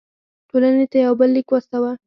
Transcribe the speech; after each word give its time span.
ټولنې 0.49 0.85
ته 0.91 0.97
یو 1.05 1.13
بل 1.19 1.29
لیک 1.35 1.47
واستاوه. 1.51 1.91